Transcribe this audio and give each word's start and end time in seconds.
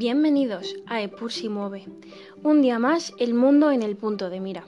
Bienvenidos 0.00 0.76
a 0.86 1.02
Epur 1.02 1.30
si 1.30 1.50
mueve. 1.50 1.84
Un 2.42 2.62
día 2.62 2.78
más, 2.78 3.12
el 3.18 3.34
mundo 3.34 3.70
en 3.70 3.82
el 3.82 3.98
punto 3.98 4.30
de 4.30 4.40
mira. 4.40 4.64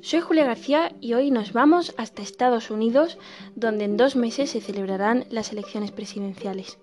Soy 0.00 0.20
Julia 0.20 0.44
García 0.44 0.94
y 1.00 1.14
hoy 1.14 1.32
nos 1.32 1.52
vamos 1.52 1.92
hasta 1.96 2.22
Estados 2.22 2.70
Unidos, 2.70 3.18
donde 3.56 3.84
en 3.86 3.96
dos 3.96 4.14
meses 4.14 4.50
se 4.50 4.60
celebrarán 4.60 5.26
las 5.28 5.50
elecciones 5.50 5.90
presidenciales. 5.90 6.78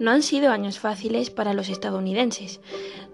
No 0.00 0.12
han 0.12 0.22
sido 0.22 0.50
años 0.50 0.78
fáciles 0.78 1.28
para 1.28 1.52
los 1.52 1.68
estadounidenses. 1.68 2.62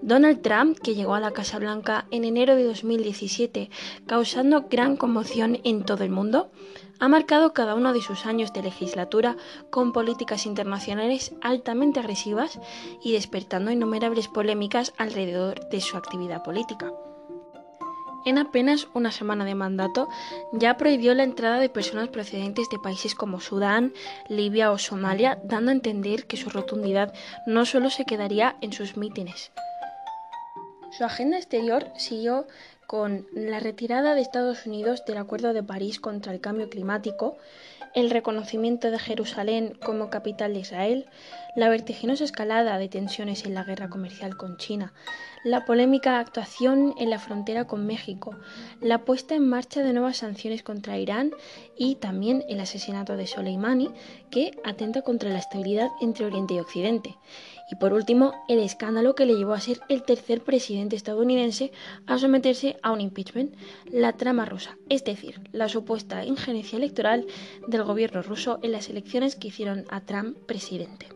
Donald 0.03 0.41
Trump, 0.41 0.79
que 0.79 0.95
llegó 0.95 1.15
a 1.15 1.21
la 1.21 1.33
Casa 1.33 1.59
Blanca 1.59 2.07
en 2.13 2.25
enero 2.25 2.55
de 2.55 2.63
2017, 2.63 3.71
causando 4.07 4.67
gran 4.71 4.97
conmoción 4.97 5.59
en 5.65 5.83
todo 5.83 6.05
el 6.05 6.11
mundo, 6.11 6.53
ha 7.01 7.09
marcado 7.09 7.53
cada 7.53 7.75
uno 7.75 7.93
de 7.93 8.03
sus 8.03 8.25
años 8.25 8.53
de 8.53 8.63
legislatura 8.63 9.37
con 9.69 9.93
políticas 9.93 10.47
internacionales 10.47 11.35
altamente 11.43 11.99
agresivas 11.99 12.61
y 13.03 13.11
despertando 13.13 13.73
innumerables 13.73 14.29
polémicas 14.29 14.95
alrededor 14.97 15.69
de 15.69 15.81
su 15.81 15.97
actividad 15.97 16.45
política. 16.45 16.93
En 18.27 18.39
apenas 18.39 18.89
una 18.93 19.13
semana 19.13 19.45
de 19.45 19.55
mandato 19.55 20.09
ya 20.53 20.77
prohibió 20.77 21.15
la 21.15 21.23
entrada 21.23 21.61
de 21.61 21.69
personas 21.69 22.09
procedentes 22.09 22.69
de 22.69 22.81
países 22.81 23.15
como 23.15 23.41
Sudán, 23.41 23.95
Libia 24.29 24.73
o 24.73 24.79
Somalia, 24.79 25.39
dando 25.45 25.71
a 25.71 25.75
entender 25.75 26.27
que 26.27 26.37
su 26.37 26.51
rotundidad 26.51 27.15
no 27.47 27.65
solo 27.65 27.89
se 27.89 28.05
quedaría 28.05 28.57
en 28.61 28.73
sus 28.73 28.97
mítines. 28.97 29.53
Su 30.91 31.05
agenda 31.05 31.37
exterior 31.37 31.93
siguió 31.97 32.49
con 32.89 33.29
la 33.33 33.61
retirada 33.61 34.15
de 34.15 34.23
Estados 34.23 34.67
Unidos 34.67 35.05
del 35.07 35.19
Acuerdo 35.19 35.53
de 35.53 35.63
París 35.63 36.01
contra 36.01 36.33
el 36.33 36.41
Cambio 36.41 36.69
Climático, 36.69 37.37
el 37.97 38.11
reconocimiento 38.11 38.91
de 38.91 38.99
Jerusalén 38.99 39.77
como 39.83 40.11
capital 40.11 40.53
de 40.53 40.61
Israel, 40.61 41.07
la 41.57 41.71
vertiginosa 41.71 42.25
escalada 42.25 42.79
de 42.79 42.91
tensiones 42.91 43.47
en 43.47 43.55
la 43.55 43.65
guerra 43.65 43.89
comercial 43.89 44.37
con 44.37 44.59
China, 44.59 44.93
la 45.45 45.65
polémica 45.65 46.21
actuación 46.21 46.95
en 46.99 47.09
la 47.09 47.19
frontera 47.19 47.67
con 47.67 47.87
México, 47.87 48.37
la 48.83 49.07
puesta 49.07 49.35
en 49.35 49.49
marcha 49.49 49.83
de 49.83 49.95
nuevas 49.95 50.19
sanciones 50.19 50.63
contra 50.63 50.99
Irán 50.99 51.31
y 51.79 51.95
también 51.95 52.45
el 52.51 52.61
asesinato 52.61 53.17
de 53.17 53.27
Soleimani, 53.27 53.89
que 54.31 54.51
atenta 54.65 55.01
contra 55.01 55.31
la 55.31 55.39
estabilidad 55.39 55.89
entre 56.03 56.27
Oriente 56.27 56.53
y 56.53 56.59
Occidente. 56.59 57.17
Y 57.71 57.77
por 57.77 57.95
último, 57.95 58.33
el 58.49 58.59
escándalo 58.59 59.15
que 59.15 59.25
le 59.25 59.35
llevó 59.35 59.55
a 59.55 59.61
ser 59.61 59.81
el 59.89 60.03
tercer 60.03 60.43
presidente 60.43 60.95
estadounidense 60.95 61.73
a 62.07 62.19
someterse 62.19 62.77
a 62.83 62.93
un 62.93 63.01
impeachment, 63.01 63.55
la 63.91 64.13
trama 64.13 64.45
rusa, 64.45 64.77
es 64.89 65.05
decir, 65.05 65.41
la 65.53 65.69
supuesta 65.69 66.25
injerencia 66.25 66.77
electoral 66.77 67.27
del 67.67 67.83
gobierno 67.87 68.23
ruso 68.23 68.59
en 68.63 68.73
las 68.73 68.91
elecciones 68.91 69.37
que 69.37 69.49
hicieron 69.49 69.85
a 69.89 70.01
Trump 70.03 70.37
presidente. 70.47 71.07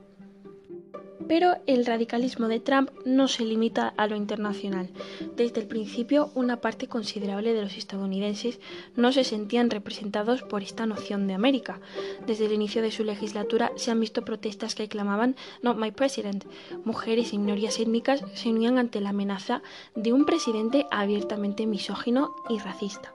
Pero 1.29 1.59
el 1.67 1.87
radicalismo 1.87 2.49
de 2.49 2.59
Trump 2.59 2.91
no 3.05 3.29
se 3.29 3.45
limita 3.45 3.95
a 3.97 4.09
lo 4.09 4.17
internacional. 4.17 4.89
Desde 5.37 5.61
el 5.61 5.69
principio, 5.69 6.33
una 6.35 6.61
parte 6.61 6.89
considerable 6.89 7.53
de 7.53 7.63
los 7.63 7.77
estadounidenses 7.77 8.59
no 8.97 9.13
se 9.13 9.23
sentían 9.23 9.71
representados 9.71 10.43
por 10.43 10.65
esta 10.65 10.87
noción 10.87 11.29
de 11.29 11.35
América. 11.35 11.79
Desde 12.27 12.47
el 12.47 12.53
inicio 12.53 12.83
de 12.83 12.91
su 12.91 13.05
legislatura 13.05 13.71
se 13.77 13.93
han 13.93 14.01
visto 14.01 14.25
protestas 14.25 14.75
que 14.75 14.89
clamaban 14.89 15.37
Not 15.63 15.77
my 15.77 15.93
president. 15.93 16.47
Mujeres 16.85 17.33
y 17.33 17.39
minorías 17.39 17.79
étnicas 17.79 18.25
se 18.35 18.49
unían 18.49 18.79
ante 18.79 19.01
la 19.01 19.11
amenaza 19.11 19.63
de 19.95 20.13
un 20.13 20.25
presidente 20.25 20.87
abiertamente 20.91 21.65
misógino 21.65 22.35
y 22.49 22.59
racista 22.59 23.15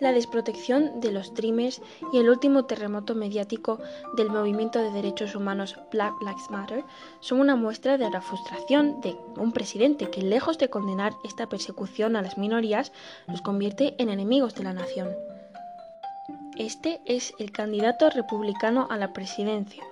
la 0.00 0.12
desprotección 0.12 1.00
de 1.00 1.12
los 1.12 1.34
Dreamers 1.34 1.80
y 2.12 2.18
el 2.18 2.28
último 2.28 2.64
terremoto 2.64 3.14
mediático 3.14 3.78
del 4.16 4.30
movimiento 4.30 4.80
de 4.80 4.90
derechos 4.90 5.34
humanos 5.34 5.76
Black 5.90 6.14
Lives 6.20 6.50
Matter 6.50 6.84
son 7.20 7.40
una 7.40 7.56
muestra 7.56 7.96
de 7.96 8.10
la 8.10 8.20
frustración 8.20 9.00
de 9.00 9.16
un 9.36 9.52
presidente 9.52 10.10
que, 10.10 10.22
lejos 10.22 10.58
de 10.58 10.68
condenar 10.68 11.14
esta 11.24 11.48
persecución 11.48 12.16
a 12.16 12.22
las 12.22 12.38
minorías, 12.38 12.92
los 13.28 13.42
convierte 13.42 13.94
en 13.98 14.08
enemigos 14.08 14.54
de 14.54 14.64
la 14.64 14.72
nación. 14.72 15.08
Este 16.56 17.00
es 17.04 17.34
el 17.38 17.50
candidato 17.50 18.10
republicano 18.10 18.86
a 18.88 18.96
la 18.96 19.12
presidencia, 19.12 19.82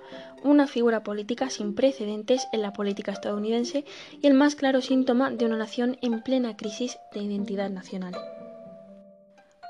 una 0.43 0.67
figura 0.67 1.03
política 1.03 1.49
sin 1.49 1.75
precedentes 1.75 2.47
en 2.53 2.61
la 2.61 2.71
política 2.71 3.11
estadounidense 3.11 3.83
y 4.21 4.27
el 4.27 4.33
más 4.33 4.55
claro 4.55 4.81
síntoma 4.81 5.31
de 5.31 5.45
una 5.45 5.57
nación 5.57 5.97
en 6.01 6.21
plena 6.21 6.55
crisis 6.55 6.99
de 7.13 7.21
identidad 7.21 7.69
nacional. 7.69 8.13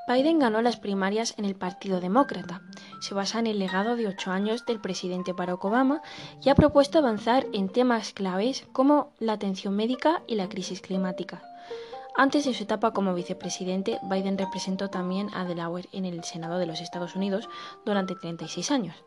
Biden 0.05 0.39
ganó 0.39 0.61
las 0.61 0.75
primarias 0.75 1.33
en 1.37 1.45
el 1.45 1.55
Partido 1.55 2.01
Demócrata. 2.01 2.61
Se 2.99 3.13
basa 3.13 3.39
en 3.39 3.47
el 3.47 3.57
legado 3.57 3.95
de 3.95 4.07
ocho 4.07 4.31
años 4.31 4.65
del 4.65 4.81
presidente 4.81 5.31
Barack 5.31 5.63
Obama 5.63 6.01
y 6.43 6.49
ha 6.49 6.55
propuesto 6.55 6.97
avanzar 6.97 7.45
en 7.53 7.69
temas 7.69 8.11
claves 8.11 8.67
como 8.73 9.13
la 9.19 9.33
atención 9.33 9.77
médica 9.77 10.21
y 10.27 10.35
la 10.35 10.49
crisis 10.49 10.81
climática. 10.81 11.41
Antes 12.17 12.43
de 12.43 12.53
su 12.53 12.63
etapa 12.63 12.91
como 12.91 13.13
vicepresidente, 13.13 13.99
Biden 14.03 14.37
representó 14.37 14.89
también 14.89 15.29
a 15.33 15.45
Delaware 15.45 15.87
en 15.93 16.03
el 16.03 16.25
Senado 16.25 16.57
de 16.57 16.65
los 16.65 16.81
Estados 16.81 17.15
Unidos 17.15 17.47
durante 17.85 18.15
36 18.15 18.71
años. 18.71 18.97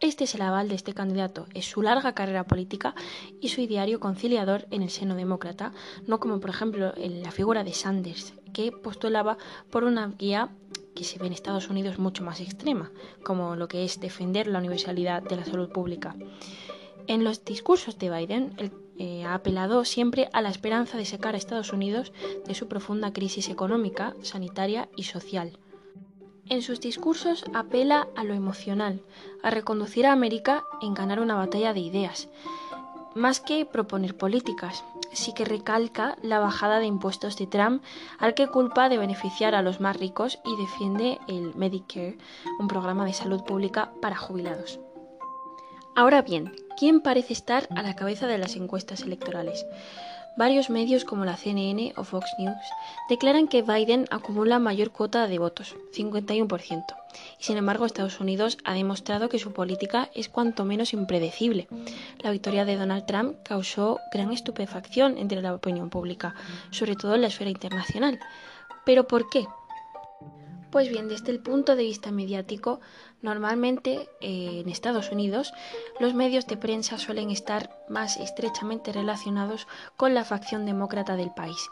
Este 0.00 0.24
es 0.24 0.34
el 0.34 0.42
aval 0.42 0.68
de 0.68 0.74
este 0.74 0.92
candidato, 0.92 1.46
es 1.54 1.64
su 1.64 1.80
larga 1.80 2.12
carrera 2.12 2.44
política 2.44 2.94
y 3.40 3.48
su 3.48 3.62
ideario 3.62 4.00
conciliador 4.00 4.66
en 4.70 4.82
el 4.82 4.90
seno 4.90 5.14
demócrata, 5.14 5.72
no 6.06 6.20
como 6.20 6.40
por 6.40 6.50
ejemplo 6.50 6.92
en 6.96 7.22
la 7.22 7.30
figura 7.30 7.64
de 7.64 7.72
Sanders, 7.72 8.34
que 8.52 8.72
postulaba 8.72 9.38
por 9.70 9.84
una 9.84 10.08
guía 10.08 10.50
que 10.94 11.04
se 11.04 11.18
ve 11.18 11.26
en 11.26 11.32
Estados 11.32 11.70
Unidos 11.70 11.98
mucho 11.98 12.22
más 12.24 12.40
extrema, 12.40 12.90
como 13.24 13.56
lo 13.56 13.68
que 13.68 13.84
es 13.84 14.00
defender 14.00 14.46
la 14.46 14.58
universalidad 14.58 15.22
de 15.22 15.36
la 15.36 15.44
salud 15.44 15.70
pública. 15.70 16.14
En 17.06 17.24
los 17.24 17.44
discursos 17.44 17.98
de 17.98 18.10
Biden, 18.10 18.54
eh, 18.98 19.24
ha 19.24 19.34
apelado 19.34 19.84
siempre 19.84 20.28
a 20.32 20.42
la 20.42 20.50
esperanza 20.50 20.98
de 20.98 21.04
sacar 21.04 21.34
a 21.34 21.38
Estados 21.38 21.72
Unidos 21.72 22.12
de 22.46 22.54
su 22.54 22.68
profunda 22.68 23.12
crisis 23.12 23.48
económica, 23.48 24.14
sanitaria 24.22 24.88
y 24.96 25.04
social. 25.04 25.58
En 26.48 26.62
sus 26.62 26.80
discursos 26.80 27.44
apela 27.54 28.08
a 28.14 28.24
lo 28.24 28.34
emocional, 28.34 29.02
a 29.42 29.50
reconducir 29.50 30.06
a 30.06 30.12
América 30.12 30.64
en 30.82 30.94
ganar 30.94 31.20
una 31.20 31.34
batalla 31.34 31.72
de 31.72 31.80
ideas, 31.80 32.28
más 33.14 33.40
que 33.40 33.64
proponer 33.64 34.16
políticas. 34.16 34.84
Sí 35.12 35.34
que 35.34 35.44
recalca 35.44 36.16
la 36.22 36.38
bajada 36.38 36.78
de 36.78 36.86
impuestos 36.86 37.36
de 37.36 37.46
Trump, 37.46 37.82
al 38.18 38.34
que 38.34 38.48
culpa 38.48 38.88
de 38.88 38.98
beneficiar 38.98 39.54
a 39.54 39.62
los 39.62 39.80
más 39.80 39.96
ricos 39.96 40.38
y 40.44 40.56
defiende 40.56 41.18
el 41.28 41.54
Medicare, 41.54 42.18
un 42.58 42.68
programa 42.68 43.04
de 43.04 43.12
salud 43.12 43.44
pública 43.44 43.92
para 44.00 44.16
jubilados. 44.16 44.80
Ahora 45.94 46.22
bien, 46.22 46.54
¿quién 46.78 47.02
parece 47.02 47.34
estar 47.34 47.68
a 47.76 47.82
la 47.82 47.94
cabeza 47.94 48.26
de 48.26 48.38
las 48.38 48.56
encuestas 48.56 49.02
electorales? 49.02 49.66
Varios 50.36 50.70
medios 50.70 51.04
como 51.04 51.24
la 51.24 51.36
CNN 51.36 51.92
o 51.96 52.04
Fox 52.04 52.26
News 52.38 52.66
declaran 53.08 53.48
que 53.48 53.62
Biden 53.62 54.06
acumula 54.10 54.58
mayor 54.58 54.90
cuota 54.90 55.28
de 55.28 55.38
votos, 55.38 55.76
51%, 55.94 56.84
y 57.38 57.44
sin 57.44 57.58
embargo 57.58 57.84
Estados 57.84 58.18
Unidos 58.18 58.56
ha 58.64 58.72
demostrado 58.72 59.28
que 59.28 59.38
su 59.38 59.52
política 59.52 60.08
es 60.14 60.30
cuanto 60.30 60.64
menos 60.64 60.94
impredecible. 60.94 61.68
La 62.20 62.30
victoria 62.30 62.64
de 62.64 62.76
Donald 62.76 63.04
Trump 63.04 63.36
causó 63.44 64.00
gran 64.10 64.32
estupefacción 64.32 65.18
entre 65.18 65.42
la 65.42 65.54
opinión 65.54 65.90
pública, 65.90 66.34
sobre 66.70 66.96
todo 66.96 67.14
en 67.14 67.20
la 67.20 67.28
esfera 67.28 67.50
internacional. 67.50 68.18
¿Pero 68.86 69.06
por 69.06 69.28
qué? 69.28 69.46
Pues 70.70 70.88
bien, 70.88 71.06
desde 71.06 71.30
el 71.30 71.40
punto 71.40 71.76
de 71.76 71.82
vista 71.82 72.10
mediático, 72.10 72.80
normalmente 73.22 74.08
eh, 74.20 74.60
en 74.60 74.68
Estados 74.68 75.10
Unidos 75.10 75.52
los 76.00 76.14
medios 76.14 76.46
de 76.46 76.56
prensa 76.56 76.98
suelen 76.98 77.30
estar 77.30 77.70
más 77.88 78.18
estrechamente 78.18 78.92
relacionados 78.92 79.66
con 79.96 80.14
la 80.14 80.24
facción 80.24 80.66
demócrata 80.66 81.16
del 81.16 81.32
país. 81.32 81.70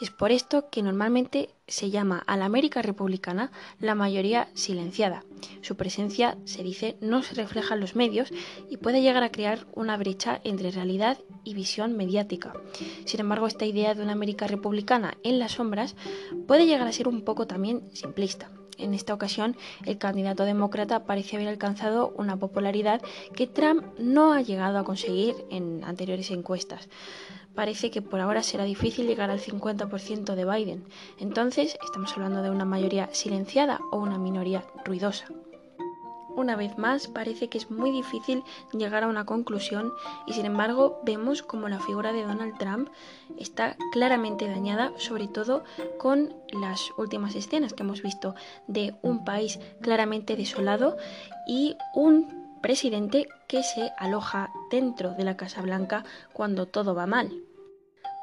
Es 0.00 0.10
por 0.10 0.32
esto 0.32 0.70
que 0.70 0.82
normalmente 0.82 1.50
se 1.66 1.90
llama 1.90 2.22
a 2.26 2.36
la 2.36 2.44
América 2.44 2.82
republicana 2.82 3.50
la 3.80 3.94
mayoría 3.94 4.48
silenciada. 4.54 5.24
Su 5.62 5.76
presencia, 5.76 6.36
se 6.44 6.62
dice, 6.62 6.96
no 7.00 7.22
se 7.22 7.34
refleja 7.34 7.74
en 7.74 7.80
los 7.80 7.96
medios 7.96 8.30
y 8.70 8.76
puede 8.76 9.02
llegar 9.02 9.22
a 9.22 9.32
crear 9.32 9.66
una 9.74 9.96
brecha 9.96 10.40
entre 10.44 10.70
realidad 10.70 11.18
y 11.44 11.54
visión 11.54 11.96
mediática. 11.96 12.52
Sin 13.04 13.20
embargo, 13.20 13.46
esta 13.46 13.64
idea 13.64 13.94
de 13.94 14.02
una 14.02 14.12
América 14.12 14.46
republicana 14.46 15.16
en 15.22 15.38
las 15.38 15.52
sombras 15.52 15.96
puede 16.46 16.66
llegar 16.66 16.86
a 16.86 16.92
ser 16.92 17.08
un 17.08 17.22
poco 17.22 17.46
también 17.46 17.82
simplista. 17.92 18.50
En 18.78 18.94
esta 18.94 19.14
ocasión, 19.14 19.56
el 19.84 19.98
candidato 19.98 20.44
demócrata 20.44 21.04
parece 21.04 21.36
haber 21.36 21.48
alcanzado 21.48 22.12
una 22.16 22.36
popularidad 22.36 23.02
que 23.34 23.46
Trump 23.46 23.84
no 23.98 24.32
ha 24.32 24.40
llegado 24.40 24.78
a 24.78 24.84
conseguir 24.84 25.34
en 25.50 25.84
anteriores 25.84 26.30
encuestas. 26.30 26.88
Parece 27.54 27.90
que 27.90 28.00
por 28.00 28.20
ahora 28.20 28.42
será 28.42 28.64
difícil 28.64 29.06
llegar 29.06 29.30
al 29.30 29.40
50% 29.40 30.34
de 30.34 30.44
Biden. 30.44 30.84
Entonces, 31.20 31.76
estamos 31.84 32.12
hablando 32.14 32.42
de 32.42 32.50
una 32.50 32.64
mayoría 32.64 33.10
silenciada 33.12 33.78
o 33.90 33.98
una 33.98 34.16
minoría 34.18 34.64
ruidosa. 34.84 35.26
Una 36.34 36.56
vez 36.56 36.78
más, 36.78 37.08
parece 37.08 37.48
que 37.48 37.58
es 37.58 37.70
muy 37.70 37.90
difícil 37.90 38.42
llegar 38.72 39.04
a 39.04 39.08
una 39.08 39.26
conclusión 39.26 39.92
y 40.26 40.32
sin 40.32 40.46
embargo 40.46 41.00
vemos 41.04 41.42
como 41.42 41.68
la 41.68 41.78
figura 41.78 42.12
de 42.12 42.22
Donald 42.22 42.56
Trump 42.58 42.88
está 43.38 43.76
claramente 43.92 44.48
dañada, 44.48 44.92
sobre 44.96 45.28
todo 45.28 45.64
con 45.98 46.34
las 46.52 46.90
últimas 46.96 47.34
escenas 47.34 47.74
que 47.74 47.82
hemos 47.82 48.02
visto 48.02 48.34
de 48.66 48.94
un 49.02 49.24
país 49.24 49.60
claramente 49.82 50.36
desolado 50.36 50.96
y 51.46 51.76
un 51.94 52.42
presidente 52.62 53.28
que 53.46 53.62
se 53.62 53.90
aloja 53.98 54.50
dentro 54.70 55.14
de 55.14 55.24
la 55.24 55.36
Casa 55.36 55.60
Blanca 55.60 56.04
cuando 56.32 56.66
todo 56.66 56.94
va 56.94 57.06
mal. 57.06 57.30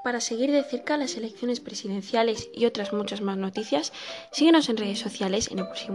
Para 0.03 0.21
seguir 0.21 0.51
de 0.51 0.63
cerca 0.63 0.97
las 0.97 1.15
elecciones 1.17 1.59
presidenciales 1.59 2.49
y 2.53 2.65
otras 2.65 2.93
muchas 2.93 3.21
más 3.21 3.37
noticias, 3.37 3.91
síguenos 4.31 4.69
en 4.69 4.77
redes 4.77 4.99
sociales 4.99 5.49
en 5.51 5.59
Epursi 5.59 5.89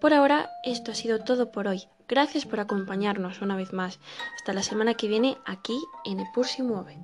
Por 0.00 0.14
ahora, 0.14 0.50
esto 0.64 0.92
ha 0.92 0.94
sido 0.94 1.18
todo 1.18 1.52
por 1.52 1.68
hoy. 1.68 1.88
Gracias 2.08 2.46
por 2.46 2.60
acompañarnos 2.60 3.42
una 3.42 3.56
vez 3.56 3.72
más. 3.72 3.98
Hasta 4.36 4.54
la 4.54 4.62
semana 4.62 4.94
que 4.94 5.08
viene 5.08 5.36
aquí 5.44 5.78
en 6.04 6.20
Epursi 6.20 6.62
Mueve. 6.62 6.98